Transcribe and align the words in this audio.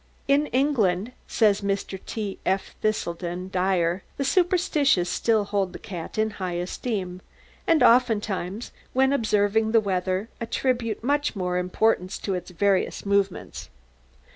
"In 0.27 0.47
England," 0.47 1.11
says 1.27 1.61
Mr. 1.61 1.99
T. 2.03 2.39
F. 2.43 2.73
Thiselton 2.81 3.51
Dyer, 3.51 4.01
"the 4.17 4.23
superstitious 4.25 5.07
still 5.11 5.43
hold 5.43 5.73
the 5.73 5.77
cat 5.77 6.17
in 6.17 6.31
high 6.31 6.53
esteem, 6.55 7.21
and 7.67 7.83
oftentimes, 7.83 8.71
when 8.93 9.13
observing 9.13 9.73
the 9.73 9.79
weather, 9.79 10.27
attribute 10.39 11.03
much 11.03 11.35
importance 11.35 12.17
to 12.17 12.33
its 12.33 12.49
various 12.49 13.05
movements. 13.05 13.69